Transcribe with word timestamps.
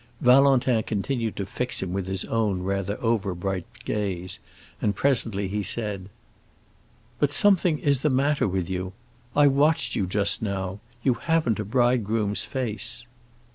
Valentin 0.19 0.81
continued 0.81 1.35
to 1.35 1.45
fix 1.45 1.83
him 1.83 1.93
with 1.93 2.07
his 2.07 2.25
own 2.25 2.63
rather 2.63 2.99
over 3.03 3.35
bright 3.35 3.67
gaze, 3.85 4.39
and 4.81 4.95
presently 4.95 5.47
he 5.47 5.61
said, 5.61 6.09
"But 7.19 7.31
something 7.31 7.77
is 7.77 7.99
the 7.99 8.09
matter 8.09 8.47
with 8.47 8.67
you. 8.67 8.93
I 9.35 9.45
watched 9.45 9.95
you 9.95 10.07
just 10.07 10.41
now; 10.41 10.79
you 11.03 11.13
haven't 11.13 11.59
a 11.59 11.63
bridegroom's 11.65 12.43
face." 12.45 13.05